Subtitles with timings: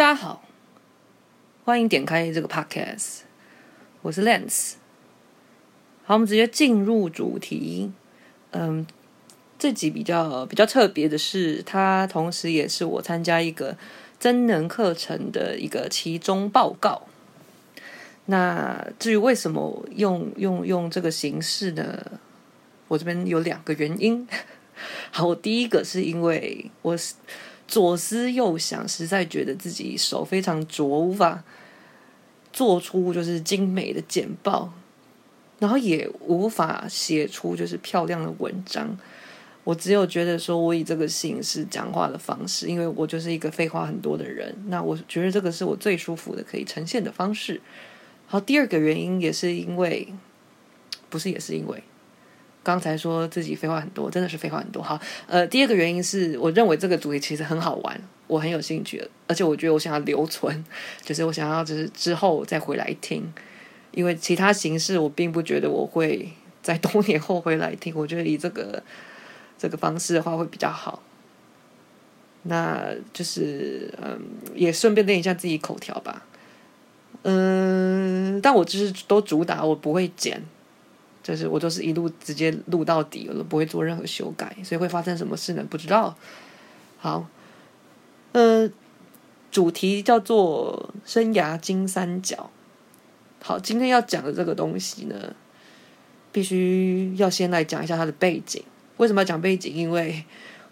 [0.00, 0.42] 大家好，
[1.62, 3.18] 欢迎点开这个 podcast，
[4.00, 4.76] 我是 Lance。
[6.04, 7.92] 好，我们直接进入主题。
[8.52, 8.86] 嗯，
[9.58, 13.76] 这集比较比较特别的是，它同时也是我参加一个
[14.18, 17.02] 增能课程的一个期中报告。
[18.24, 22.12] 那至于为什么用用用这个形式呢？
[22.88, 24.26] 我这边有两个原因。
[25.12, 27.12] 好，我第一个是因为我是。
[27.70, 31.44] 左思右想，实在觉得自己手非常拙，无法
[32.52, 34.72] 做出就是精美的简报，
[35.60, 38.98] 然后也无法写出就是漂亮的文章。
[39.62, 47.60] 我只有觉得说，我以这个形式讲话的方式，因为我就是一个废话很多的人，那我觉得这个是我最舒服的可以呈现的方式。
[48.26, 50.12] 好，第二个原因也是因为，
[51.08, 51.84] 不是也是因为。
[52.62, 54.82] 刚才说自己废话很多，真的是废话很多。
[54.82, 60.64] 好，呃，第二个原因是我认为这个主题其实很好玩，我很有兴趣，而且我觉得我想要留存，
[61.02, 63.32] 就是我想要就是之后再回来听，
[63.92, 66.30] 因为其他形式我并不觉得我会
[66.62, 68.82] 在多年后回来听，我觉得以这个
[69.58, 71.02] 这个方式的话会比较好。
[72.44, 74.18] 那就是嗯，
[74.54, 76.24] 也顺便练一下自己口条吧。
[77.22, 80.42] 嗯，但我就是都主打我不会剪。
[81.22, 85.62] 就是我都是一路直接录到底，我都不会做任何修改，所以会发生什么事呢？
[85.68, 86.16] 不知道。
[86.98, 87.28] 好，
[88.32, 88.70] 呃，
[89.50, 92.50] 主题叫做生涯金三角。
[93.42, 95.34] 好，今天要讲的这个东西呢，
[96.32, 98.62] 必须要先来讲一下它的背景。
[98.96, 99.72] 为什么要讲背景？
[99.72, 100.24] 因为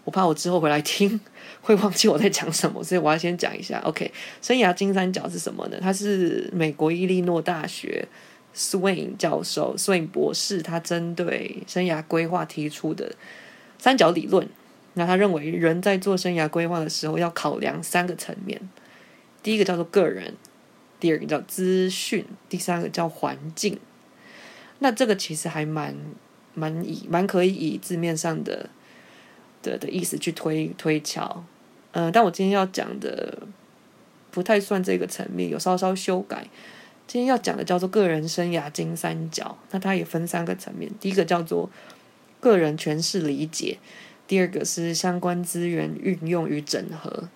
[0.03, 1.19] 我怕我之后回来听
[1.61, 3.79] 会忘记我在讲什么，所以我要先讲一下。
[3.85, 5.77] OK，生涯金三角是什么呢？
[5.79, 8.07] 它是美国伊利诺大学。
[8.55, 13.15] Swain 教授，Swain 博士，他针对生涯规划提出的
[13.77, 14.47] 三角理论。
[14.95, 18.59] 那他认为，人在做生涯规划的时候，要考量三个层面。
[19.41, 20.33] 第一个叫做个人，
[20.99, 23.79] 第二个叫资讯，第三个叫环境。
[24.79, 25.95] 那这个其实还蛮
[26.53, 28.69] 蛮以蛮可以以字面上的
[29.61, 31.45] 的的意思去推推敲。
[31.91, 33.43] 嗯、呃，但我今天要讲的
[34.31, 36.47] 不太算这个层面，有稍稍修改。
[37.09, 40.91] 今天要讲的叫做个人生涯金三角，那它也分三个层面。
[40.99, 41.67] 第一个叫做
[42.39, 43.79] 个人诠释理解，
[44.27, 47.27] 第二个是相关资源运用与整合，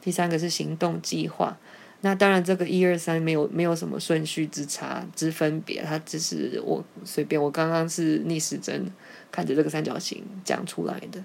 [0.00, 1.56] 第三个是行动计划。
[2.00, 8.92] 那当然，这个一二三没有没有什么顺序之差之分别，它只是我随便，我刚刚是逆时针
[9.30, 11.22] 看着这个三角形讲出来的。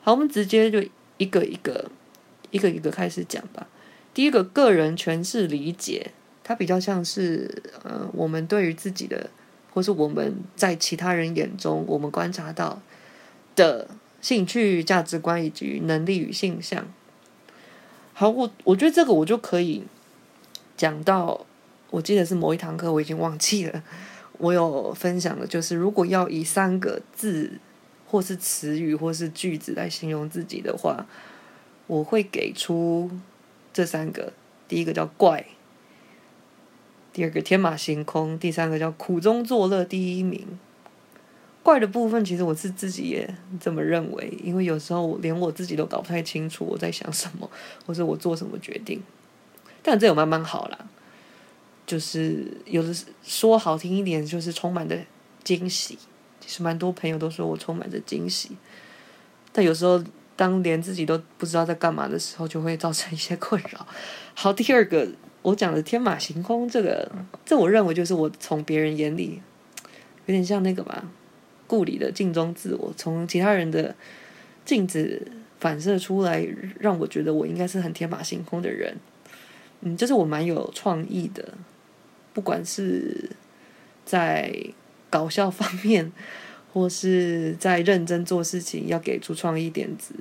[0.00, 0.80] 好，我们直接就
[1.16, 1.90] 一个一个
[2.52, 3.66] 一个一个开始讲吧。
[4.14, 6.12] 第一个个人诠释理解。
[6.48, 9.28] 它比较像是，呃，我们对于自己的，
[9.74, 12.80] 或是我们在其他人眼中，我们观察到
[13.56, 13.88] 的
[14.20, 16.86] 兴趣、价值观以及能力与性向。
[18.12, 19.82] 好，我我觉得这个我就可以
[20.76, 21.44] 讲到，
[21.90, 23.82] 我记得是某一堂课，我已经忘记了。
[24.38, 27.58] 我有分享的，就是如果要以三个字，
[28.06, 31.06] 或是词语，或是句子来形容自己的话，
[31.88, 33.10] 我会给出
[33.72, 34.32] 这三个。
[34.68, 35.44] 第一个叫怪。
[37.16, 40.46] 第二个天马行空，第三个叫苦中作乐第一名。
[41.62, 47.50] 怪的部分，其实我是自己也这么认为，因为有时候连我自己都搞不太清楚我在想什么，
[47.86, 49.02] 或者我做什么决定。
[49.82, 50.78] 但这有慢慢好啦，
[51.86, 54.98] 就是有的说好听一点，就是充满的
[55.42, 55.98] 惊喜。
[56.38, 58.50] 其实蛮多朋友都说我充满着惊喜，
[59.52, 60.04] 但有时候
[60.36, 63.86] 当连自己都不知道在干嘛的时候，就会造成一些困扰。
[64.34, 65.08] 好，第二个。
[65.46, 67.08] 我讲的天马行空，这个，
[67.44, 69.40] 这我认为就是我从别人眼里，
[70.26, 71.08] 有点像那个吧，
[71.68, 73.94] 顾里的镜中自我，从其他人的
[74.64, 75.30] 镜子
[75.60, 76.44] 反射出来，
[76.80, 78.96] 让我觉得我应该是很天马行空的人。
[79.82, 81.54] 嗯，就是我蛮有创意的，
[82.34, 83.30] 不管是
[84.04, 84.52] 在
[85.08, 86.12] 搞笑方面，
[86.72, 90.16] 或是在认真做事情，要给出创意点子，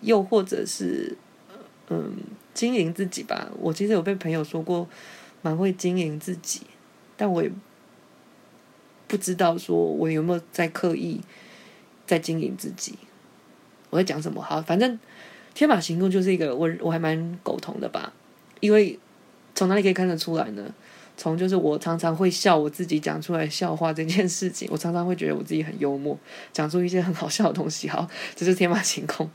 [0.00, 1.16] 又或者是，
[1.88, 2.16] 嗯。
[2.56, 4.88] 经营自己吧，我其实有被朋友说过，
[5.42, 6.62] 蛮会经营自己，
[7.14, 7.52] 但我也
[9.06, 11.20] 不知道说我有没有在刻意
[12.06, 12.94] 在经营自己。
[13.90, 14.40] 我在讲什么？
[14.40, 14.98] 好，反正
[15.52, 18.10] 天马行空就是一个我我还蛮苟同的吧，
[18.60, 18.98] 因为
[19.54, 20.74] 从哪里可以看得出来呢？
[21.18, 26.18] 从就是我常常会笑我自己讲出来笑话这件事情，我常常会觉得我自己很幽默，
[26.54, 27.86] 讲出一些很好笑的东西。
[27.86, 29.30] 好，这是天马行空。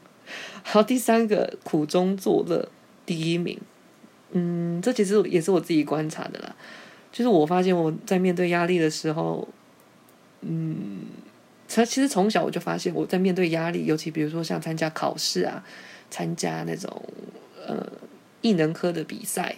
[0.63, 2.67] 好，第三个苦中作乐。
[3.11, 3.59] 第一名，
[4.31, 6.55] 嗯，这其实也是我自己观察的啦。
[7.11, 9.45] 就是我发现我在面对压力的时候，
[10.39, 11.01] 嗯，
[11.67, 15.61] 其实从小我就发现我在面对压力，尤其比如说像参加考试啊，
[16.09, 17.03] 参加那种
[17.67, 17.85] 呃
[18.39, 19.57] 艺能科的比赛，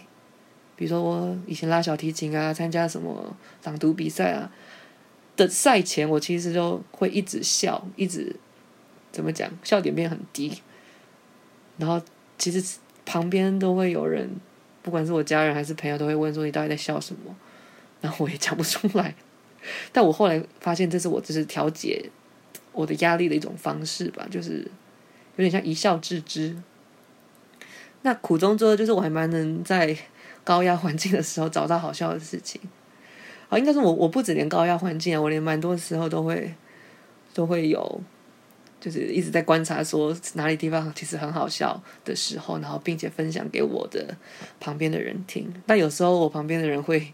[0.75, 4.51] 比如说我以前拉小提琴啊，参加什么朗读比赛啊
[5.35, 8.35] 的赛前，我其实就会一直笑，一直
[9.11, 10.59] 怎么讲，笑点变很低。
[11.77, 12.01] 然后
[12.39, 14.29] 其实旁边都会有人，
[14.81, 17.35] 不管是我家人还是朋友，都会问说你到底在笑什么？
[18.01, 19.15] 然后我也讲不出来。
[19.91, 22.09] 但我后来发现，这是我只是调节
[22.73, 24.59] 我的压力的一种方式吧，就是
[25.37, 26.55] 有点像一笑置之。
[28.01, 29.95] 那苦中作乐就是我还蛮能在
[30.43, 32.59] 高压环境的时候找到好笑的事情。
[33.47, 36.53] 好，应该说我我不止连高压环境啊，我连蛮多时候都会
[37.33, 38.01] 都会有，
[38.83, 44.13] 就是一直在观察说哪里地方其实很好笑的时候，然后并且分享给我的
[44.59, 45.49] 旁边的人听。
[45.65, 47.13] 但有时候我旁边的人会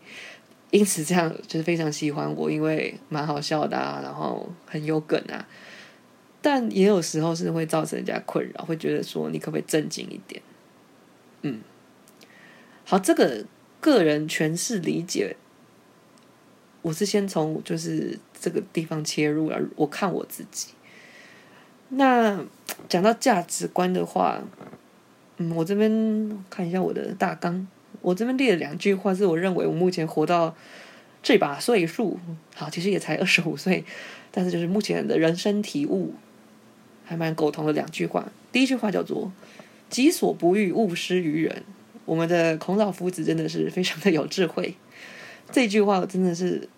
[0.71, 5.48] 因此这样就是非常喜欢我，因为蛮好笑的啊，然后很有梗啊。
[6.42, 10.42] 但也有时候是会造成人家困扰，会觉得说你可不可以正经一点？
[11.44, 11.62] 嗯，
[12.83, 13.45] 好，这个
[13.80, 15.36] 个人诠释理解，
[16.81, 19.62] 我是先从就是这个地方切入了。
[19.75, 20.69] 我看我自己，
[21.89, 22.39] 那
[22.88, 24.41] 讲到价值观的话，
[25.38, 27.68] 嗯，我这边看一下我的大纲，
[28.01, 30.56] 我这边列了两句话，是我认为我目前活到
[31.21, 32.19] 这把岁数，
[32.56, 33.83] 好，其实也才二十五岁，
[34.31, 36.13] 但是就是目前的人生体悟
[37.06, 38.31] 还蛮苟同的两句话。
[38.51, 39.31] 第一句话叫做。
[39.92, 41.63] 己所不欲，勿施于人。
[42.06, 44.75] 我们的孔老夫子真的是非常的有智慧。
[45.51, 46.69] 这句话真的是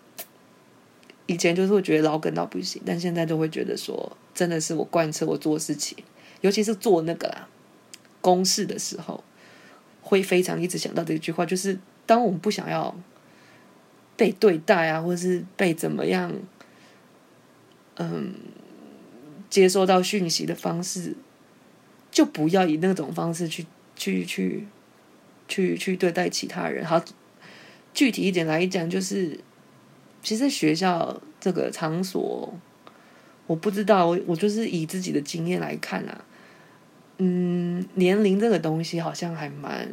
[1.26, 5.96] 以前就是会觉得老梗到不行，但现在都会觉得说，真的是我贯彻我做事情，
[6.40, 7.48] 尤其是做那个啦
[8.20, 9.22] 公事的时候，
[10.00, 12.94] 会非常一直想到这句话，就是当我们不想要
[14.16, 16.32] 被对待啊，或是被怎么样，
[17.96, 18.34] 嗯，
[19.48, 21.16] 接收到讯息的方式。
[22.10, 23.64] 就不要以那种方式去
[23.96, 24.66] 去去
[25.48, 26.84] 去去对待其他人。
[26.84, 27.02] 好，
[27.94, 29.40] 具体一点来讲，就是
[30.22, 32.54] 其实学校这个场所，
[33.46, 36.24] 我不知道，我我就是以自己的经验来看啊，
[37.18, 39.92] 嗯，年龄这个东西好像还蛮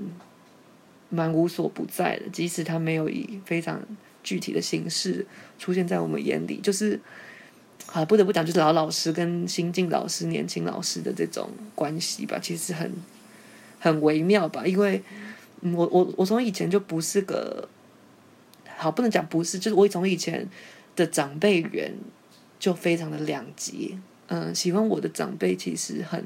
[1.09, 3.81] 蛮无所不在的，即使它没有以非常
[4.23, 5.25] 具体的形式
[5.57, 6.99] 出现在我们眼里，就是。
[7.91, 12.91] 好，不得不讲，就是老老师跟新进老师、年轻老师的这种关系吧，其实很
[13.79, 14.63] 很微妙吧。
[14.63, 15.01] 因为，
[15.61, 17.67] 我我我从以前就不是个
[18.79, 20.47] 好，不能讲不是，就是我从以前
[20.95, 21.93] 的长辈缘
[22.57, 23.99] 就非常的两极。
[24.27, 26.23] 嗯，喜欢我的长辈其实很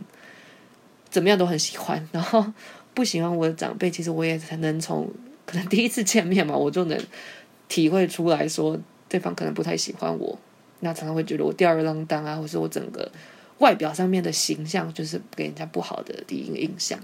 [1.09, 2.45] 怎么样都很喜欢，然后
[2.93, 5.09] 不喜欢我的长辈，其实我也才能从
[5.45, 7.01] 可能第一次见面嘛，我就能
[7.67, 8.79] 体会出来说
[9.09, 10.37] 对方可能不太喜欢我。
[10.81, 13.09] 那常常会觉得我吊儿郎当啊，或是我整个
[13.59, 16.99] 外表上面的形象就是给人家不好的第一印象。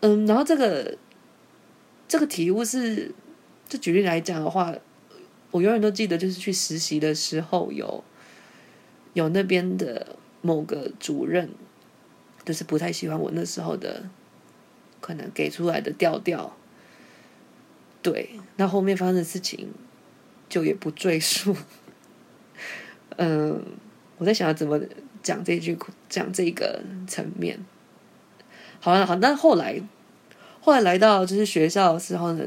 [0.00, 0.96] 嗯，然后这个
[2.08, 3.14] 这个体悟是，
[3.72, 4.70] 就举例来讲的话，
[5.50, 8.04] 我永远都记得，就是去实习的时候有
[9.14, 11.48] 有那边的某个主任，
[12.44, 14.10] 就是不太喜欢我那时候的
[15.00, 16.54] 可能给出来的调调。
[18.02, 19.70] 对，那后面发生的事情
[20.50, 21.56] 就也不赘述。
[23.16, 23.58] 嗯，
[24.18, 24.78] 我在想要怎么
[25.22, 25.78] 讲这句，
[26.10, 27.58] 讲这个层面。
[28.80, 29.80] 好了，好，那后来，
[30.60, 32.44] 后来来到就是学校的时候呢，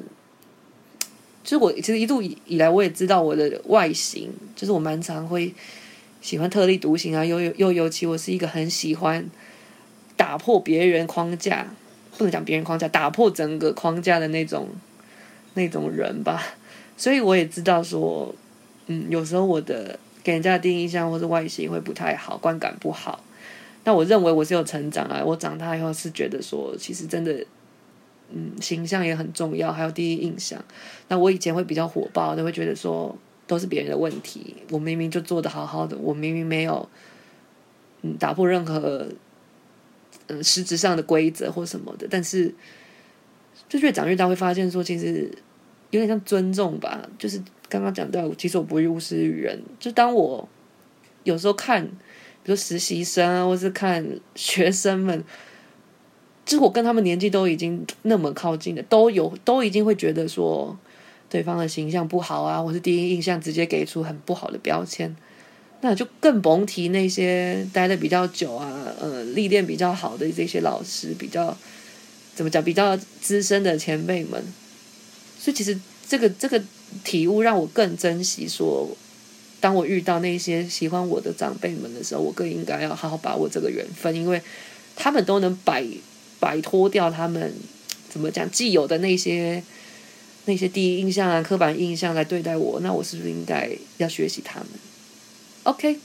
[1.46, 5.54] 就是我其实一度以以来我也知道我的外形，就是我蛮常会
[6.22, 9.26] 喜欢特立独行啊，又又又尤其我是一个很喜欢
[10.18, 11.68] 打破别人框架，
[12.18, 14.68] 不能讲别人框架，打破整个框架的那种
[15.54, 16.44] 那种人吧。
[16.98, 18.36] 所以我也知道说，
[18.88, 19.98] 嗯，有时候我的。
[20.26, 23.24] 给人家的第一印象或是外形会不太好，观感不好。
[23.84, 27.46] 那我认为我是有成长啊，我长大以后是觉得说，其实真的，
[28.32, 30.64] 嗯，形象也很重要，还有第一印象。
[31.08, 33.16] 那我以前会比较火爆，都会觉得说
[33.48, 36.90] 都是别人的问题，我明明就做得好好的，我明明没有，
[38.02, 39.08] 嗯，打破任何，
[40.28, 42.08] 嗯，实质上的规则或什么的。
[42.10, 42.54] 但是，
[43.70, 45.32] 就越长越大，会发现说，其实
[45.92, 47.42] 有点像尊重吧，就是。
[47.68, 49.60] 刚刚讲到，其实我不欲勿施于人。
[49.80, 50.48] 就当我
[51.24, 51.84] 有时候看，
[52.44, 54.06] 比如实习生啊，或是看
[54.36, 55.24] 学生们，
[56.46, 60.78] 就是我跟他们年纪都已经那么靠近了，都有都已经会觉得说
[61.30, 65.16] 对方的形象不好啊，或是第一印象直接给出很不好的标签，
[65.82, 71.58] 那就更甭提那些待的比较久啊，呃，历练比较好的这些老师，比较
[72.36, 74.42] 怎么讲，比较资深的前辈们。
[75.40, 76.62] 所以其实这个这个。
[77.04, 78.88] 体悟让我更珍惜说，
[79.60, 84.42] 当我遇到那些喜欢我的长辈们的时候，我更应该要好好把握这个缘分，因为
[84.96, 85.84] 他们都能摆
[86.46, 87.52] 摆脱掉他们
[88.08, 89.64] 怎么讲既有的那些
[90.46, 94.70] 那些第一印象啊、刻板印象来对待我，那我是不是应该要学习他们
[95.64, 95.98] ？OK，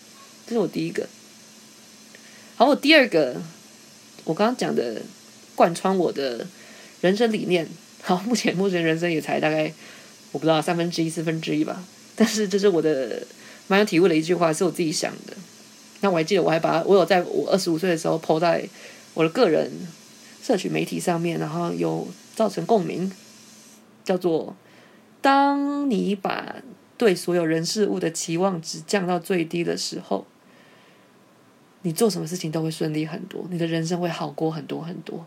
[0.46, 1.06] 这是我第一个。
[2.56, 3.36] 好，我第二个，
[4.24, 5.02] 我刚刚讲的
[5.54, 6.46] 贯穿我的
[7.02, 7.68] 人生理念。
[8.00, 9.70] 好，目前目前人生也才大概
[10.32, 11.84] 我不知道三分之一、四分之一吧。
[12.16, 13.26] 但是这是我的
[13.66, 15.36] 蛮有体会的一句话，是我自己想的。
[16.00, 18.66] 那我还记得，我还把我有在我二十五岁的时候抛在
[19.12, 19.70] 我的个人
[20.40, 23.12] 社群媒体上面，然后有造成共鸣，
[24.02, 24.56] 叫做
[25.20, 26.56] “当你把
[26.96, 30.26] 对所有人事物的期望值降到最低的时候，
[31.82, 35.26] 你做什么事情都会顺利很多，你的人生会好过很多很多。”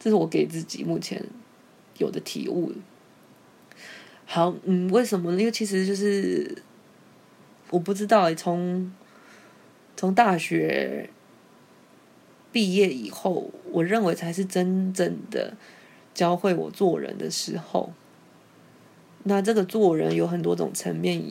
[0.00, 1.24] 这是我给自己目前
[1.98, 2.72] 有的体悟。
[4.24, 5.38] 好，嗯，为什么呢？
[5.38, 6.60] 因为其实就是
[7.70, 8.92] 我不知道，从
[9.96, 11.08] 从大学
[12.50, 15.56] 毕业以后，我认为才是真正的
[16.14, 17.92] 教会我做人的时候。
[19.24, 21.22] 那这个做人有很多种层面，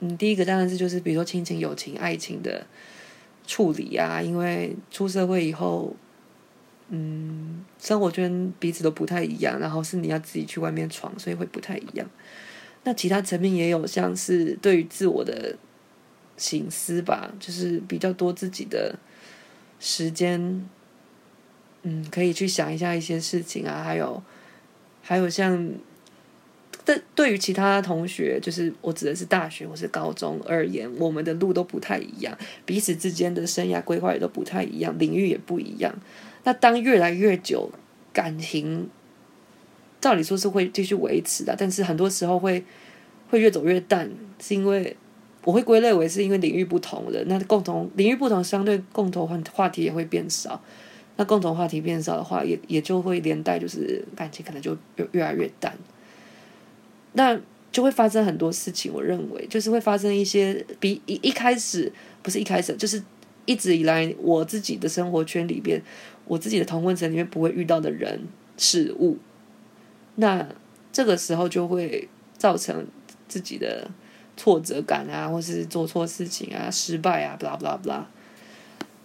[0.00, 2.66] 嗯，第一个当然是就是比如说亲情、友情、爱情的
[3.46, 5.94] 处理啊，因为出社会以后，
[6.88, 12.08] 嗯，生活圈彼此都不太一样，然后是你要自己去外面闯，所以会不太一样。
[12.84, 15.56] 那其他层面也有像是对于自我的。
[16.36, 18.98] 省思吧，就是比较多自己的
[19.78, 20.68] 时间，
[21.84, 24.22] 嗯，可以去想一下一些事情啊，还有，
[25.00, 25.70] 还有像，
[26.84, 32.36] 但对于其他同学，就是我指的是大学或是高中而言，我们的路都不太一样，
[32.66, 35.94] 彼此之间的生涯规划也都不太一样，领域也不一样。
[36.42, 37.70] 那当越来越久，
[38.12, 38.88] 感情，
[40.00, 42.64] 照理说是会继续维持的，但是很多时候会
[43.30, 44.10] 会越走越淡，
[44.40, 44.96] 是因为。
[45.46, 50.58] 我会归类为是因为领域不同的，那共同领域不同，相对共同话题也会变少。
[51.16, 55.76] 那共同话题变少的话，也也就会连带就是感情可能就越越来越淡。
[57.12, 57.38] 那
[57.70, 61.92] 就会发生很多事情，我认为就是会发生一些比一一开始
[62.22, 63.02] 不是一开始，就是
[63.46, 65.80] 一直以来我自己的生活圈里边，
[66.24, 69.18] 我自己的同温层里面不会遇到的人事物。
[70.16, 70.46] 那
[70.92, 72.86] 这个时候就会造成
[73.28, 73.90] 自己的。
[74.36, 78.02] 挫折感啊，或是做错事情啊，失败啊，blah blah blah。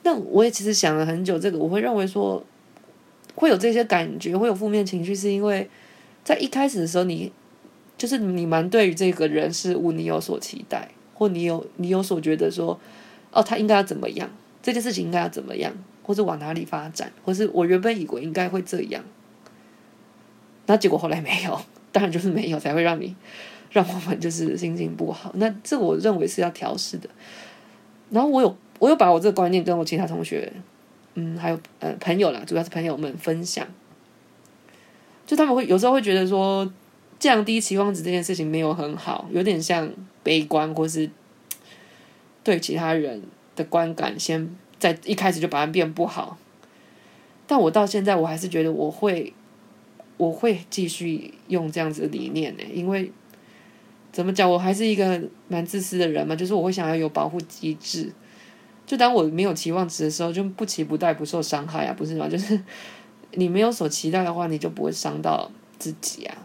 [0.09, 2.43] 那我也其实想了很久，这个我会认为说，
[3.35, 5.69] 会有这些感觉，会有负面情绪，是因为
[6.23, 7.31] 在一开始的时候你，
[7.95, 12.79] 就是你蛮对于这个人事物你有所期待，或你有你有所觉得说，
[13.31, 14.27] 哦，他应该要怎么样，
[14.63, 19.03] 这件事情应该要怎么样，或是往哪里发展，或是我原本以为应该会这样，
[20.65, 21.61] 那结果后来没有，
[21.91, 23.15] 当然就是没有才会让你。
[23.71, 27.07] 让我们就是心情不好，那这我认为是要调试的。
[28.09, 30.51] 然后我有我有把我这个观念跟我其他同学，
[31.13, 33.67] 嗯，还有呃朋友啦，主要是朋友们分享。
[35.27, 36.69] 就他们会有时候会觉得说，
[37.19, 39.89] 降低期望值这件事情没有很好，有点像
[40.23, 41.09] 悲观，或是
[42.43, 43.21] 对其他人
[43.55, 46.37] 的观感先在一开始就把它变不好。
[47.45, 49.33] 但我到现在我还是觉得我会
[50.17, 53.11] 我会继续用这样子的理念呢，因为。
[54.11, 54.49] 怎么讲？
[54.49, 58.11] 我还是一个蛮自私的人嘛，就是我会想要有保护机制。
[58.89, 62.25] 就当我没有期望值的时候，就不期不待，不受伤害啊，不是吗？
[62.27, 62.59] 就是
[63.33, 66.35] 你没有所期待的话，你就不会伤到自己啊。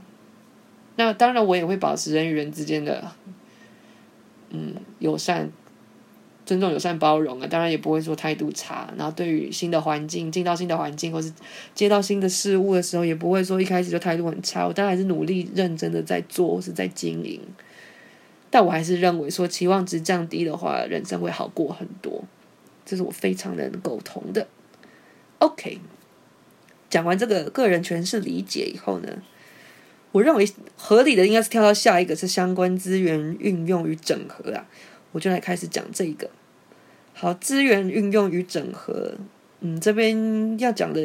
[0.97, 3.11] 那当然，我也会保持人与人之间的
[4.51, 5.51] 嗯友善。
[6.47, 8.93] 尊重、友善、包容啊，当然也不会说态度差。
[8.99, 11.33] 然后对于新的环境，进到新的环境，或是
[11.75, 14.67] 接到新的事物的时候，也不会说一开始就态度很差。
[14.67, 17.41] 我当然还是努力、认真的在做，或是在经营。
[18.51, 22.23] 但我还是认为说，期望值降低的话，人生会好过很多。
[22.85, 24.47] 这是我非常能苟同的。
[25.39, 25.79] OK，
[26.89, 29.23] 讲完这个个人诠释理解以后呢，
[30.13, 34.67] 我认为合理的应该是跳到下一个，是相关资源运用与整合啊。
[35.13, 36.31] 我就来开始讲这个。
[37.13, 39.15] 好，资源运用与整合，
[39.61, 41.01] 嗯，这边要讲的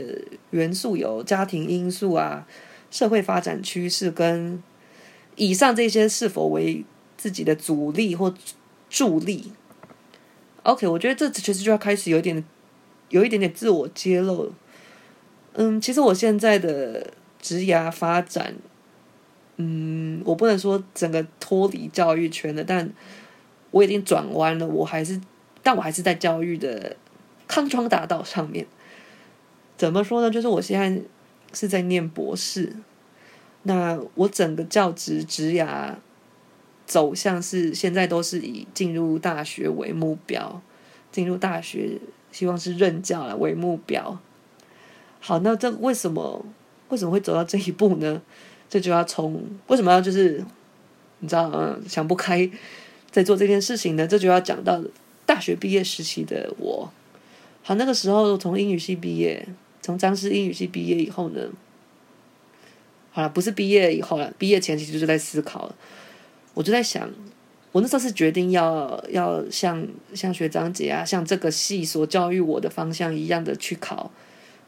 [0.51, 2.47] 元素有家庭因素啊、
[2.89, 4.61] 社会发展趋势跟
[5.35, 6.83] 以上这些是否为
[7.15, 8.33] 自己的阻力或
[8.89, 9.51] 助力。
[10.69, 12.43] OK，我觉得这其实就要开始有点
[13.09, 14.53] 有一点点自我揭露。
[15.53, 17.11] 嗯，其实我现在的
[17.41, 18.53] 职涯发展，
[19.57, 22.87] 嗯，我不能说整个脱离教育圈了，但
[23.71, 25.19] 我已经转弯了，我还是，
[25.63, 26.95] 但我还是在教育的
[27.47, 28.67] 康庄大道上面。
[29.75, 30.29] 怎么说呢？
[30.29, 31.01] 就是我现在
[31.51, 32.75] 是在念博士，
[33.63, 35.95] 那我整个教职职涯
[36.89, 40.59] 走向是现在都是以进入大学为目标，
[41.11, 41.99] 进入大学
[42.31, 44.19] 希望是任教了为目标。
[45.19, 46.43] 好，那这为什么
[46.87, 48.19] 为什么会走到这一步呢？
[48.67, 50.43] 这就要从为什么要就是
[51.19, 52.49] 你知道嗯想不开
[53.11, 54.07] 在做这件事情呢？
[54.07, 54.83] 这就要讲到
[55.27, 56.91] 大学毕业时期的我。
[57.61, 59.47] 好，那个时候从英语系毕业，
[59.79, 61.49] 从张师英语系毕业以后呢，
[63.11, 65.75] 好了，不是毕业以后了，毕业前期就在思考了，
[66.59, 67.09] 我就在想。
[67.71, 74.09] 我那时候是决定要要像像学长姐啊，像这个系所教育我的方向一样的去考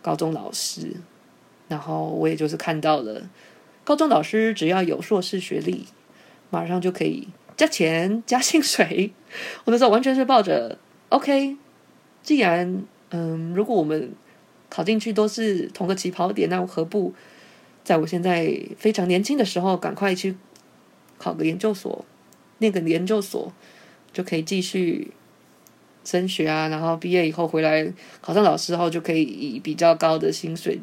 [0.04, 0.94] 高中老师，
[1.68, 3.28] 然后我也就是看到了
[3.84, 5.88] 高中老师只要有硕士学历，
[6.52, 9.12] 马上就可以加钱加薪水。
[9.64, 10.78] 我那时候完全是抱着
[11.10, 11.58] OK，
[12.22, 14.14] 既然嗯，如果我们
[14.70, 17.12] 考进去都是同个起跑点，那我何不
[17.84, 20.36] 在我现在非常年轻的时候赶快去
[21.22, 22.04] 考个研究所？
[22.58, 23.52] 念个研究所
[24.12, 25.12] 就可以继续
[26.04, 30.80] 升学啊，然后毕业以后回来考上老师后，就可以以比较高的薪水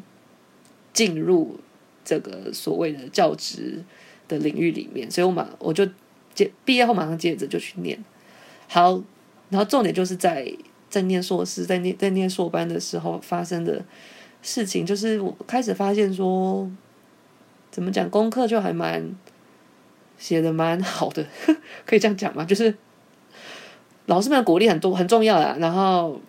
[0.91, 1.59] 进入
[2.03, 3.83] 这个所谓的教职
[4.27, 5.09] 的领域里面。
[5.09, 5.87] 所以我马我就
[6.33, 8.03] 接毕业后马上接着就去念。
[8.67, 9.01] 好，
[9.49, 10.53] 然后重点就是在
[10.89, 13.85] 在念硕士，在念在念硕班的时候发生的
[14.41, 16.69] 事情，就是我开始发现说，
[17.71, 19.15] 怎么讲，功课就还蛮。
[20.19, 21.25] 写的蛮好的，
[21.87, 22.45] 可以这样讲吗？
[22.45, 22.75] 就是
[24.05, 26.21] 老师们的鼓励很多很重要啊，然后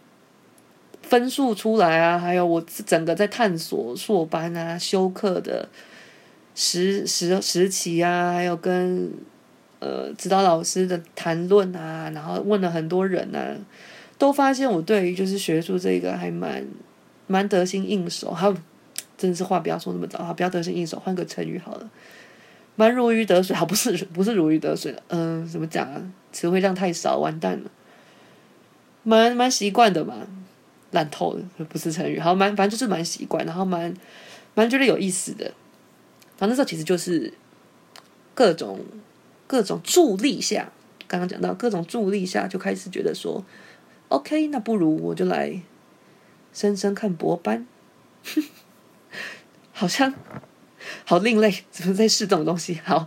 [1.02, 5.68] 分数出来啊，还有我整个在探索硕班啊修课的
[6.54, 9.12] 时时时期啊，还有跟
[9.80, 13.56] 呃指导老师的谈论啊，然后问了很多人啊，
[14.18, 16.64] 都发现我对于就是学术这个还蛮
[17.26, 18.30] 蛮得心应手。
[18.30, 18.46] 还
[19.18, 21.90] 真的是话不要说那么早啊，不要得心应手，换个成语好了。
[22.80, 26.02] 蛮如鱼得水， 好，不是不是如鱼得水的，嗯，怎么讲啊？
[26.32, 27.70] 词汇量太少，完蛋了。
[29.02, 30.14] 蛮蛮习惯的嘛，
[30.90, 32.18] 烂透了，不是成语。
[32.18, 33.94] 好，蛮反正就是蛮习惯，然后蛮
[34.54, 35.52] 蛮觉得有意思的。
[36.38, 37.34] 反正这其实就是
[38.34, 38.80] 各种
[39.46, 40.72] 各种助力下，
[41.06, 43.44] 刚刚讲到各种助力下，就开始觉得说
[44.08, 45.60] ，OK，那不如我就来
[46.54, 47.66] 深深看博班，
[49.72, 50.14] 好像。
[51.04, 52.80] 好另类，怎么在试这种东西？
[52.84, 53.06] 好，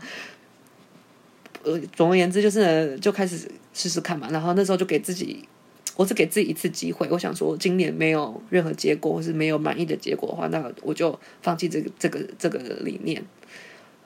[1.63, 4.29] 呃，总而言之就是，就开始试试看嘛。
[4.31, 5.47] 然后那时候就给自己，
[5.95, 7.07] 我只给自己一次机会。
[7.09, 13.23] 我想说，今年没有任何结果，或是没有满意的结果的话，那我就放弃这个这个这个理念。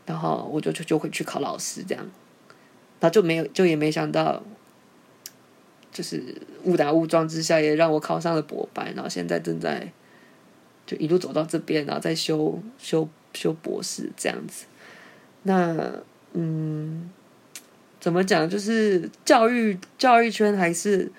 [0.05, 2.03] 然后我就就就会去考老师，这样。
[2.99, 4.41] 然后就没有，就也没想到，
[5.91, 6.23] 就是
[6.63, 8.93] 误打误撞之下，也让我考上了博班。
[8.95, 9.91] 然后现在正在
[10.85, 13.09] 就一路走到这边，然后再修修。
[13.37, 14.65] 修博士这样子，
[15.43, 15.93] 那
[16.33, 17.09] 嗯，
[17.99, 18.49] 怎么讲？
[18.49, 21.11] 就是教育教育圈还是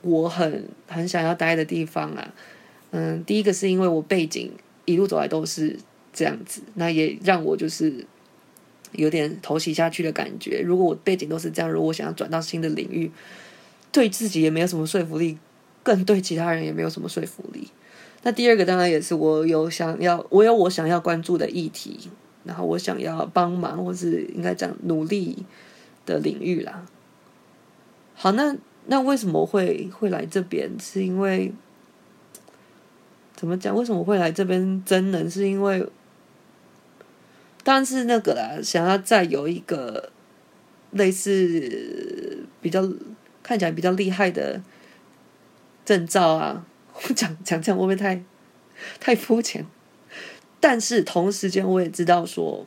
[0.00, 2.34] 我很很想要待的地方啊。
[2.90, 4.50] 嗯，第一个是因为我背景
[4.86, 5.78] 一路走来都是
[6.12, 8.06] 这样子，那也让我就是
[8.92, 10.62] 有点投袭下去的感觉。
[10.64, 13.10] 如果我背景都是这样，如果我想要转到新的领域，
[13.92, 15.36] 对自己也没有什么说服力，
[15.82, 17.68] 更对其他人也没有什么说服力。
[18.28, 22.10] 那第二个当然也是我有想要，我有我想要关注的议题，
[22.44, 25.46] 然后我想要帮忙或是应该讲努力
[26.04, 26.84] 的领域啦。
[28.14, 30.70] 好，那那为什么会会来这边？
[30.78, 31.50] 是因为
[33.34, 33.74] 怎么讲？
[33.74, 35.30] 为什么会来这边真人？
[35.30, 35.88] 是因为
[37.64, 40.10] 当然是那个啦，想要再有一个
[40.90, 42.86] 类似比较
[43.42, 44.60] 看起来比较厉害的
[45.86, 46.66] 证照啊。
[47.14, 48.22] 讲讲这样会不会太
[49.00, 49.64] 太肤浅？
[50.60, 52.66] 但是同时间我也知道说，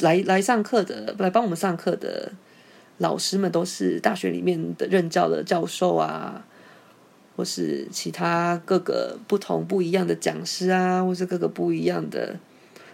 [0.00, 2.32] 来来上课的来帮我们上课的
[2.98, 6.46] 老师们都是大学里面的任教的教授啊，
[7.36, 12.38] 或是其他各个不同不一样的讲师啊，或是各个不一样的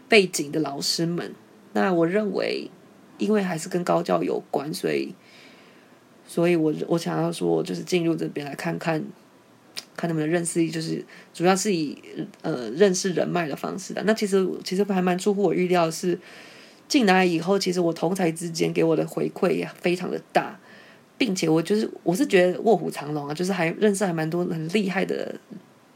[0.09, 1.35] 背景的老师们。
[1.75, 2.71] 那我认为，
[3.19, 5.15] 因为还是跟高教有关，所以，
[6.27, 9.05] 所以我我想要说，就是进入这边来看看。
[9.97, 11.97] 看他们的认识，就是主要是以
[12.43, 14.03] 呃认识人脉的方式的。
[14.05, 16.19] 那其实其实还蛮出乎我预料是，
[16.89, 20.59] 进来以后，其实我同台之间给我的回馈也非常的大，
[21.17, 25.35] 并且我就是我是觉得卧虎藏龙啊，就是还认识还蛮多很厉害的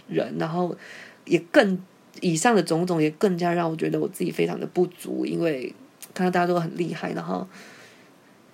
[0.08, 0.76] 人，然后
[1.24, 1.78] 也更
[2.20, 5.74] 以上的种种也更加让我觉得我自己非常的不足，因为
[6.14, 7.46] 看到大家都很厉害，然后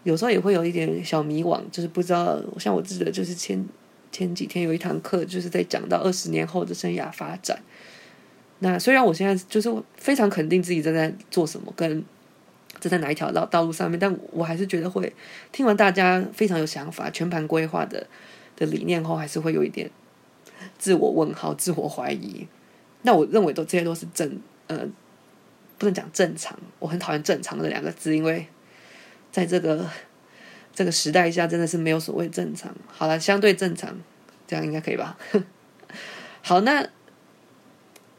[0.02, 3.64] 有时候也会有一点小迷惘，就是不知道像我自己的就是前。
[4.14, 7.61] 前几天有一堂课，就是在讲到二十年后的生涯发展。
[8.61, 12.05] 那虽然我现在就是非常肯定自己正在做什么，跟
[12.79, 15.12] 正在哪一条道道路上面，但我还是觉得会
[15.50, 18.07] 听完大家非常有想法、全盘规划的
[18.55, 19.90] 的理念后，还是会有一点
[20.79, 22.46] 自我问号、自我怀疑。
[23.03, 24.79] 那我认为都这些都是正呃，
[25.77, 28.46] 不能讲正常，我很讨厌“正常”这两个字，因为
[29.33, 29.90] 在这个
[30.74, 32.74] 这个时代下，真的是没有所谓正常。
[32.88, 33.96] 好了，相对正常，
[34.46, 35.16] 这样应该可以吧？
[36.42, 36.87] 好，那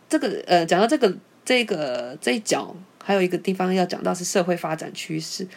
[0.10, 5.48] 这个呃，讲到这个这个这一角，还有一个地方要讲到是社会发展趋势。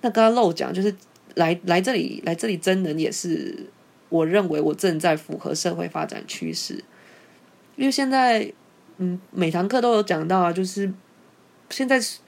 [0.00, 0.94] 那刚刚漏讲，就是
[1.34, 3.66] 来来这里来这里真人也是，
[4.08, 6.82] 我认为我正在符合社会发展趋势，
[7.76, 8.52] 因为现在。
[8.98, 10.90] 嗯，每堂课都有讲到啊，就是
[11.68, 12.20] 现在是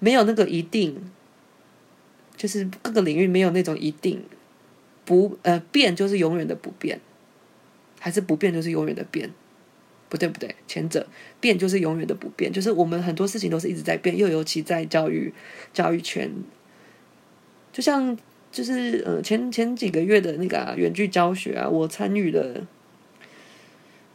[0.00, 1.00] 没有那个一定，
[2.40, 4.24] 就是各个领域没有那种一定
[5.04, 6.98] 不呃变就是永远的不变，
[7.98, 9.30] 还是不变就是永远的变，
[10.08, 11.06] 不对不对，前者
[11.38, 15.34] 变就是永远的不变，就是我们很多事情都是一直在变，又尤其在教育
[15.74, 16.30] 教育圈，
[17.70, 18.16] 就像
[18.50, 22.66] 就是呃前前几个月的那个啊，远距教学啊，我参与的。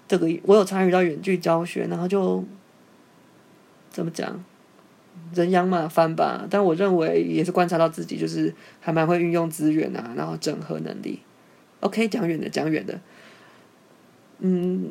[0.07, 2.45] 这个我有参与到远距教学，然后就
[3.89, 4.45] 怎么讲，
[5.33, 6.47] 人仰马翻吧。
[6.49, 11.19] 但我认为也是观察到自己，就是还蛮会运用资源啊，然后整合能力。
[11.81, 12.99] OK，讲远的讲远的，
[14.39, 14.89] 嗯，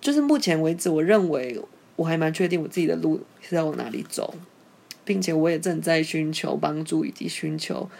[0.00, 1.60] 就是目前为止，我认为
[1.96, 4.34] 我还蛮确定我自己的路是要往哪里走，
[5.04, 7.90] 并且我也正在寻求帮助，以及寻求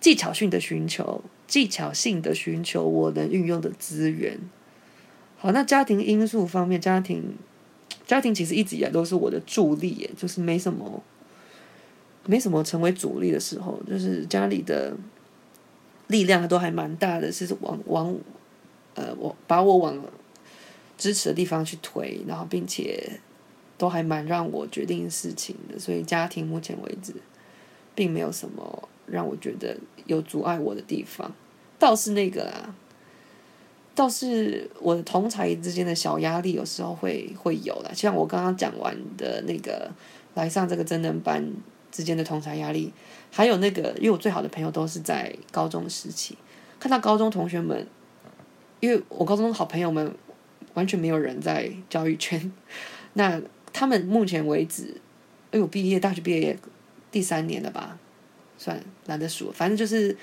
[0.00, 4.38] 技巧性的寻求技巧性的寻求我能运用的资源。
[5.36, 7.36] 好，那家庭因素方面，家庭
[8.08, 11.00] 家庭其实一直以来都是我的助力，就是没什么
[12.26, 14.96] 没什么成为主力的时候，就是家里的
[16.06, 18.16] 力量都还蛮大的，是往往
[18.94, 20.02] 呃，我把我往
[20.96, 23.20] 支持的地方去推，然后并且
[23.76, 27.12] 都还蛮让我决定事情的，所以家庭目前为止
[27.94, 31.30] 并没有什么让我觉得有阻碍我的地方，
[31.78, 32.74] 倒是那个啊。
[33.98, 37.92] 倒是我的同才之间的小压力，有时候会会有的。
[37.92, 39.90] 像我刚刚讲完的那个
[40.34, 41.44] 来上这个真人班
[41.90, 42.92] 之间的同才压力，
[43.32, 46.38] 还有那个，因为我最好的朋友都是在高中时期，
[46.78, 47.84] 看到高中同学们，
[48.78, 50.14] 因为我高中好朋友们
[50.74, 52.52] 完全没有人在教育圈，
[53.14, 55.00] 那他们目前为止，
[55.50, 56.56] 哎，呦毕业大学毕业
[57.10, 57.98] 第三年了吧，
[58.56, 60.16] 算懒得数，反正就是。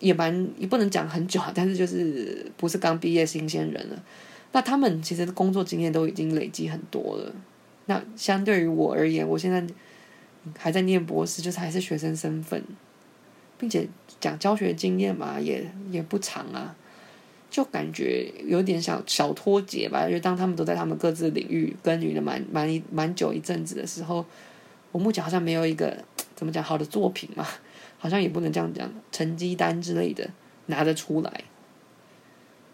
[0.00, 4.02] 也蛮也不能讲很久啊，但是就是不是刚毕业新鲜人了。
[4.52, 7.32] 那他们其实工作经验都已经累积很多了。
[7.86, 9.64] 那相对于我而言，我现在
[10.58, 12.62] 还在念博士，就是还是学生身份，
[13.58, 13.86] 并且
[14.18, 16.74] 讲教学经验嘛，也也不长啊，
[17.50, 20.06] 就感觉有点小小脱节吧。
[20.06, 24.24] 因为当他们都在他们各自领域耕耘了蛮蛮蛮久一阵子的时候，
[24.92, 25.96] 我目前好像没有一个
[26.34, 27.46] 怎么讲好的作品嘛。
[28.00, 30.28] 好像也不能这样讲，成绩单之类的
[30.66, 31.44] 拿得出来。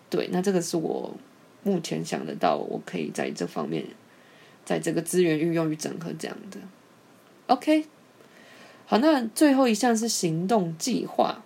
[0.09, 1.15] 对，那这个是我
[1.65, 3.85] 目前想得到，我可以在这方面，
[4.65, 6.61] 在这个资源运用与整合这样的。
[7.49, 7.87] OK，
[8.87, 11.43] 好，那最后一项是行动计划。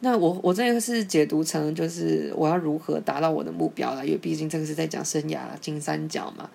[0.00, 6.48] 那我我这个是解读成就是我要如何达到我的目标了，因为毕竟这个是在讲生涯金三角嘛。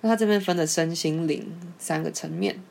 [0.00, 1.46] 那他这边分了身心灵
[1.78, 2.62] 三个层面。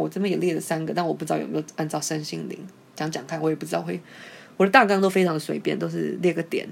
[0.00, 2.58] 我这边也列了三个，但我不知道有没有按照身心灵
[2.94, 4.00] 讲讲看，我也不知道会。
[4.56, 6.68] 我的大纲都非常随便，都是列个点，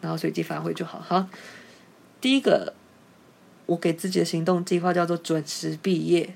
[0.00, 0.98] 然后随机发挥就好。
[1.00, 1.28] 好，
[2.20, 2.74] 第一个
[3.66, 6.34] 我给自己的行动计划叫做准时毕业，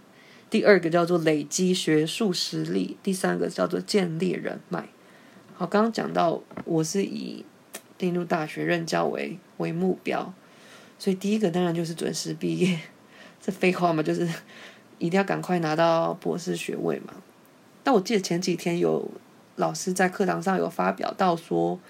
[0.49, 4.88] 第二个叫做累积学术实力，第三个叫做建立人脉。
[5.55, 7.45] 好，刚刚讲到我是以
[7.99, 10.33] 进入大学任教为为目标，
[10.99, 12.79] 所以第一个当然就是准时毕业，
[13.41, 14.29] 这废话嘛，就是。
[15.03, 17.15] 一定要赶快拿到博士学位嘛？
[17.83, 19.11] 但我记得前几天有
[19.57, 21.81] 老师在课堂上有发表到说，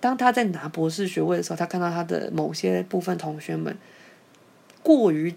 [0.00, 3.76] 当他在拿博士学位的时候，他看到他的某些部分同学们
[4.82, 5.34] 过于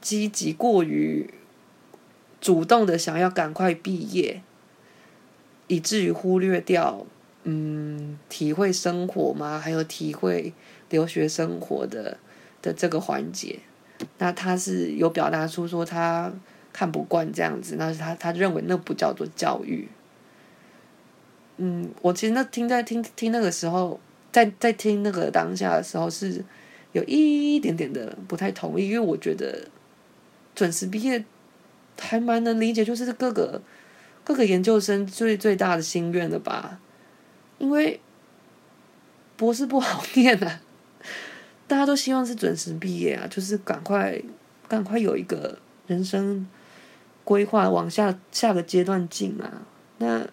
[0.00, 1.28] 积极、过于
[2.40, 4.40] 主动的想要赶快毕业，
[5.66, 7.04] 以至于忽略掉
[7.42, 10.52] 嗯体会生活嘛，还有体会
[10.88, 12.18] 留学生活的
[12.62, 13.58] 的这个环节。
[14.18, 16.32] 那他是有表达出说他
[16.72, 19.88] 看不惯这样子，那是他他认为那不叫做教育。
[21.56, 24.00] 嗯，我其实那听在听听那个时候，
[24.32, 26.44] 在在听那个当下的时候，是
[26.90, 29.68] 有一点点的不太同意，因为我觉得
[30.54, 31.24] 准时毕业
[31.96, 33.62] 还蛮能理解，就是各个
[34.24, 36.80] 各个研究生最最大的心愿了吧，
[37.58, 38.00] 因为
[39.36, 40.60] 博士不好念啊。
[41.66, 44.20] 大家都希望是准时毕业啊，就是赶快
[44.68, 46.46] 赶快有一个人生
[47.24, 49.62] 规划往下下个阶段进啊。
[49.98, 50.26] 那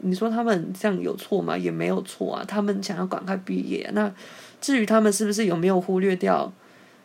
[0.00, 1.56] 你说他们这样有错吗？
[1.56, 3.88] 也没有错啊，他们想要赶快毕业。
[3.94, 4.12] 那
[4.60, 6.52] 至于他们是不是有没有忽略掉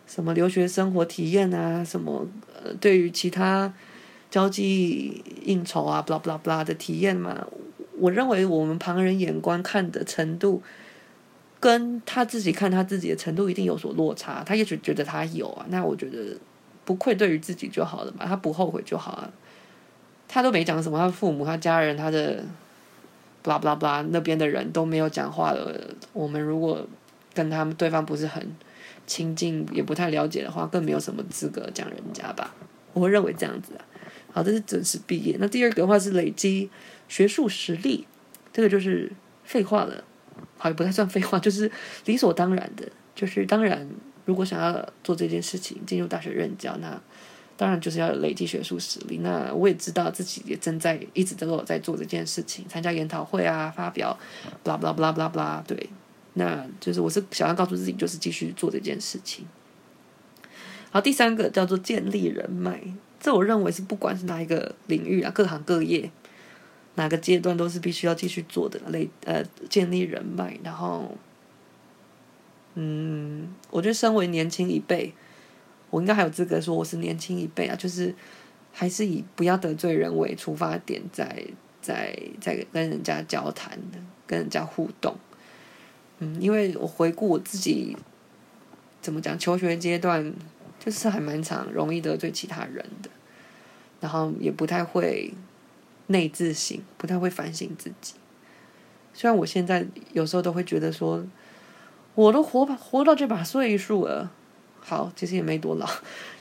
[0.07, 1.83] 什么留学生活体验啊？
[1.83, 3.71] 什么呃，对于其他
[4.29, 7.45] 交际应酬啊，blah blah blah 的体验嘛？
[7.97, 10.63] 我认为我们旁人眼光看的程度，
[11.61, 14.43] 跟他自己看他自己的程度一定有所落差。
[14.43, 16.35] 他也许觉得他有啊，那我觉得
[16.83, 19.31] 不愧对于自己就好了嘛，他不后悔就好了。
[20.27, 22.43] 他都没讲什么，他父母、他家人、他的
[23.43, 25.79] ，blah blah blah 那边的人都没有讲话了。
[26.13, 26.85] 我们如果
[27.33, 28.55] 跟他们对方不是很
[29.05, 32.55] 亲近，也不太了解的话，更没有什么资格讲人家吧。
[32.93, 33.85] 我会认为这样子啊。
[34.33, 35.35] 好，这是准时毕业。
[35.39, 36.69] 那第二个的话是累积
[37.07, 38.07] 学术实力，
[38.53, 39.11] 这个就是
[39.43, 40.03] 废话了。
[40.57, 41.71] 好，也不太算废话，就是
[42.05, 42.87] 理所当然的。
[43.13, 43.87] 就是当然，
[44.25, 47.01] 如果想要做这件事情，进入大学任教，那。
[47.57, 49.19] 当然就是要累积学术实力。
[49.19, 54.17] 那我也知道自己也正在一直都有在做这件事情，参加研讨会啊，发表
[54.63, 55.61] ，blah blah blah blah blah。
[55.67, 55.89] 对，
[56.33, 59.45] 那就是我是想要告诉自己，就是继续做这件事情。
[60.89, 62.81] 好，第三个叫做建立人脉，
[63.19, 66.09] 这我认为是不管是哪一个领域啊，各行各业，
[66.95, 70.57] 哪个阶段都是必须要继续做的累呃建立人脉。
[70.63, 71.15] 然后，
[72.75, 75.13] 嗯，我觉得身为年轻一辈。
[75.89, 78.15] 我应该还有资格说我是年轻一辈啊，就是
[78.71, 81.45] 还是以不要得罪人为出发点在，
[81.81, 83.77] 在在跟人家交谈，
[84.25, 85.13] 跟人家互动。
[86.19, 87.97] 嗯，因为我回顾我自己，
[89.01, 90.33] 怎么讲，求学阶段
[90.79, 93.09] 就是还蛮常容易得罪其他人的，
[93.99, 95.33] 然后也不太会
[96.11, 98.13] 内自省，不太会反省自己。
[99.13, 101.23] 虽然我现在有时候都会觉得说，
[102.15, 104.31] 我都活把活到这把岁数了。
[104.79, 105.87] 好，其实也没多老，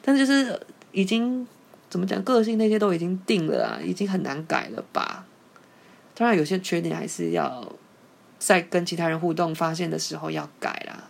[0.00, 0.58] 但就是
[0.92, 1.46] 已经
[1.90, 5.26] 怎么讲，个性那些都已经定了啊，已经很难改了吧。
[6.14, 7.70] 当然，有些缺点还是要
[8.38, 11.08] 在跟其他人互动发现的时候要改啦。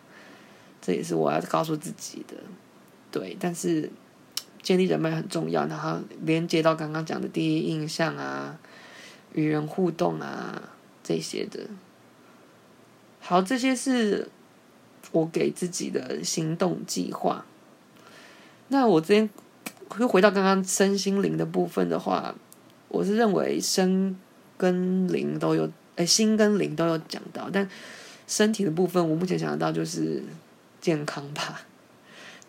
[0.82, 2.34] 这也是我要告诉自己的。
[3.12, 3.90] 对，但是
[4.62, 8.58] 建立人脉很重要，然后连接到刚刚讲的第一印象啊，
[9.34, 10.70] 与人互动啊
[11.02, 11.60] 这些的。
[13.20, 14.28] 好，这些是。
[15.12, 17.44] 我给自己的行动计划。
[18.68, 19.28] 那我这边
[19.98, 22.32] 又回到刚刚身心灵的部分的话，
[22.86, 24.16] 我是认为身
[24.56, 27.68] 跟灵都有，哎，心跟灵都有讲到，但
[28.28, 30.22] 身体的部分，我目前想得到就是
[30.80, 31.62] 健康吧，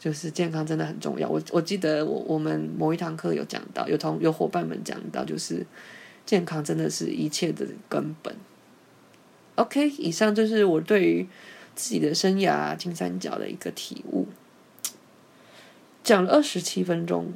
[0.01, 1.29] 就是健康真的很重要。
[1.29, 5.63] 我我记得我我们某一堂课有讲到，有同有伙伴们讲到，就是
[6.25, 8.35] 健康真的是一切的根本。
[9.55, 11.27] OK，以上就是我对于。
[11.73, 14.27] 自己的生涯金三角的一个体悟，
[16.03, 17.33] 讲了二十七分钟，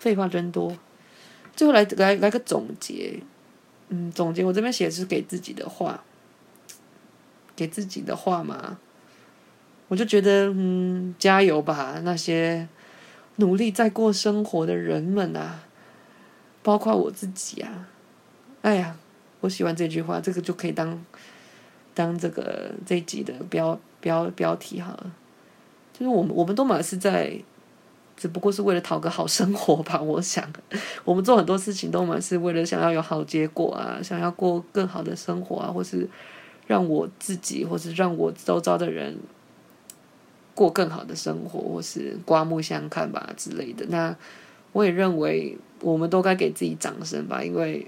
[0.00, 0.76] 废话真多。
[1.54, 3.20] 最后来来来个总结，
[3.90, 6.02] 嗯，总结我这边写的是给自己的话，
[7.54, 8.80] 给自己的话嘛，
[9.88, 12.68] 我就觉得嗯，加油吧，那些
[13.36, 15.64] 努力在过生活的人们啊，
[16.62, 17.88] 包括我自己啊，
[18.62, 18.96] 哎呀，
[19.40, 21.04] 我喜欢这句话，这个就可以当。
[21.96, 25.12] 当这个这一集的标标标题好了，
[25.92, 27.32] 就是我们我们都满是在，
[28.16, 30.02] 只不过是为了讨个好生活吧。
[30.02, 30.44] 我想，
[31.04, 36.08] 我们做很多事情都满是为了想要有好结果啊，想要过更好的生活啊，或是
[36.66, 39.16] 让我自己，或是让我周遭的人
[40.54, 43.84] 过更好的生活，或是刮目相看吧之类的。
[43.88, 44.16] 那
[44.72, 47.86] 我也认为，我们都该给自己掌声吧，因为。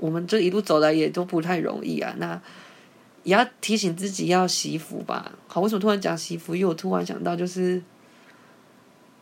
[0.00, 2.40] 我们这一路走来也都不太容易啊，那
[3.24, 5.32] 也要提醒自己要惜福吧。
[5.48, 6.54] 好，为什么突然讲惜福？
[6.54, 7.82] 因为我突然想到，就是，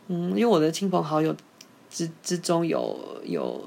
[0.08, 1.34] 嗯，因为我的亲朋好友
[1.88, 3.64] 之之中有有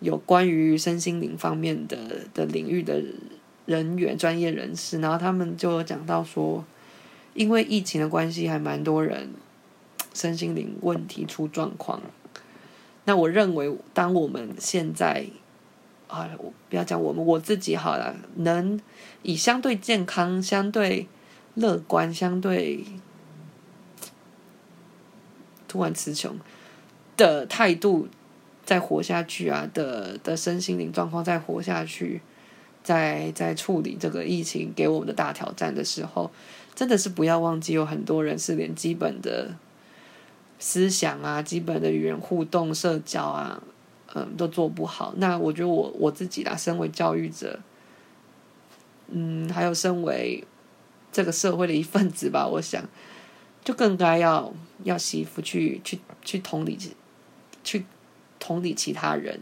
[0.00, 1.96] 有关于身心灵方面的
[2.34, 3.00] 的领域的
[3.66, 6.64] 人员、专业人士，然后他们就讲到说，
[7.36, 9.30] 因为疫情的关系，还蛮多人
[10.14, 12.00] 身心灵问题出状况。
[13.04, 15.26] 那我认为，当我们现在
[16.08, 18.80] 啊，我不要讲我们，我自己好了，能
[19.22, 21.06] 以相对健康、相对
[21.54, 22.84] 乐观、相对
[25.68, 26.36] 突然词穷
[27.16, 28.08] 的态度
[28.64, 32.20] 再活下去啊，的的身心灵状况再活下去，
[32.82, 36.30] 在在处理这个疫情给我们的大挑战的时候，
[36.76, 39.56] 真的是不要忘记，有很多人是连基本的
[40.60, 43.60] 思想啊、基本的与人互动、社交啊。
[44.14, 45.12] 嗯，都做不好。
[45.18, 47.60] 那我觉得我我自己啦，身为教育者，
[49.08, 50.42] 嗯，还有身为
[51.12, 52.82] 这个社会的一份子吧，我想
[53.62, 56.78] 就更该要要媳妇去去去同理，
[57.62, 57.84] 去
[58.38, 59.38] 同理其他人。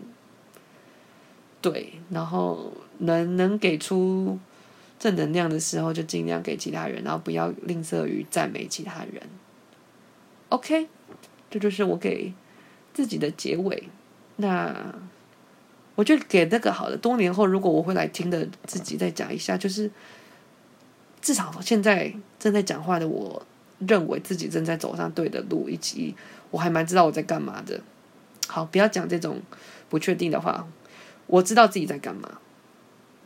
[1.61, 4.41] 对，然后能能给出
[4.99, 9.23] 正能量的时候，就尽量给其他人，然后不要吝啬于赞美其他人。
[10.49, 10.89] OK，
[11.51, 12.33] 这就是我给
[12.93, 13.85] 自己的结尾。
[14.37, 14.95] 那
[15.95, 16.97] 我就给那个好的。
[16.97, 19.91] 多年后，如果我会来听的，自己再讲一下，就是
[21.21, 23.45] 至少现在正在讲话的，我
[23.79, 26.15] 认为自己正在走上对的路，以及
[26.51, 27.81] 我还蛮知道我在干嘛的。
[28.49, 29.41] 好，不要讲这种
[29.89, 30.67] 不确定的话。
[31.27, 32.39] 我知道自己在干嘛，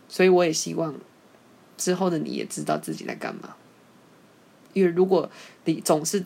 [0.08, 0.94] 所以我也希望
[1.78, 3.54] 之后的你也知道自己在干嘛。
[4.74, 5.30] 因为如果
[5.64, 6.22] 你总是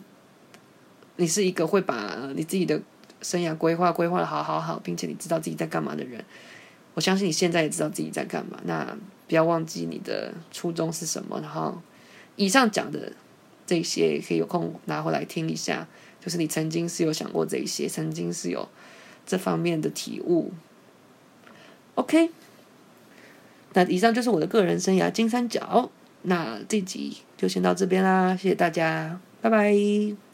[1.15, 2.81] 你是一个会把你自己的
[3.21, 6.23] 生涯规划规划的好好好，并且你知道自己在干嘛的人，
[6.93, 8.59] 我相信你现在也知道自己在干嘛。
[8.65, 11.39] 那不要忘记你的初衷是什么。
[11.39, 11.81] 然后
[12.35, 13.13] 以上讲的
[13.65, 15.87] 这些可以有空拿回来听一下，
[16.19, 18.67] 就是你曾经是有想过这些，曾经是有
[19.25, 20.51] 这方面的体悟。
[21.95, 22.29] OK，
[23.73, 25.89] 那以上就是我的个人生涯金三角。
[26.23, 30.32] 那这集就先到这边啦，谢谢大家，拜拜。